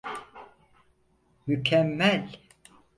Mükemmel! 1.47 2.29